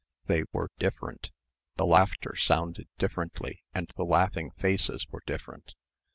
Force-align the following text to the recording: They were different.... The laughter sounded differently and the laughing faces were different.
They 0.25 0.45
were 0.51 0.71
different.... 0.79 1.29
The 1.75 1.85
laughter 1.85 2.35
sounded 2.35 2.87
differently 2.97 3.61
and 3.71 3.87
the 3.97 4.03
laughing 4.03 4.49
faces 4.49 5.05
were 5.11 5.21
different. 5.27 5.75